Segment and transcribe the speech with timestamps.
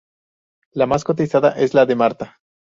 [0.71, 2.39] La más cotizada es la de marta.